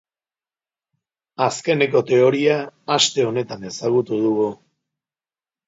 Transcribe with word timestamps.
Azkeneko 1.47 2.01
teoria 2.13 2.57
aste 2.97 3.29
honetan 3.29 3.71
ezagutu 3.73 4.21
dugu. 4.27 4.51